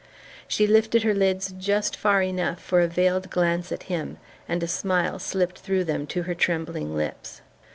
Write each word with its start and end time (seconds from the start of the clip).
She 0.47 0.65
lifted 0.65 1.03
her 1.03 1.13
lids 1.13 1.51
just 1.55 1.95
far 1.95 2.23
enough 2.23 2.59
for 2.59 2.81
a 2.81 2.87
veiled 2.87 3.29
glance 3.29 3.71
at 3.71 3.83
him, 3.83 4.17
and 4.49 4.63
a 4.63 4.67
smile 4.67 5.19
slipped 5.19 5.59
through 5.59 5.83
them 5.83 6.07
to 6.07 6.23
her 6.23 6.33
trembling 6.33 6.97
lips. 6.97 7.41